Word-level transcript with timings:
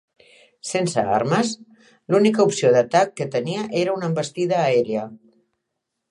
Sense 0.67 1.01
armes, 1.17 1.51
l'única 2.15 2.45
opció 2.49 2.71
d'atac 2.75 3.11
que 3.21 3.27
tenia 3.35 3.67
era 3.83 3.93
una 3.99 4.09
envestida 4.13 4.57
aèria. 4.63 5.05